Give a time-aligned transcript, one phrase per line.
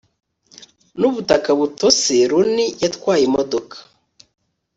[0.99, 2.13] n'ubutaka butose.
[2.31, 3.75] lonnie yatwaye imodoka